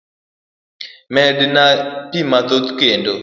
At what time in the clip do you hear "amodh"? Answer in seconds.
2.25-2.67